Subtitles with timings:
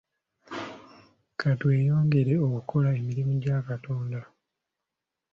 [1.39, 4.21] Ka tweyongere okukola emirimu gya Katonda.